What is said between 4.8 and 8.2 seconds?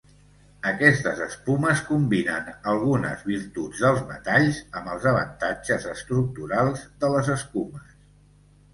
amb els avantatges estructurals de les escumes.